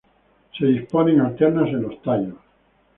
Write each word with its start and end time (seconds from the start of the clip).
Se 0.57 0.65
disponen 0.65 1.21
alternas 1.21 1.69
en 1.69 1.83
los 1.83 2.01
tallos. 2.01 2.33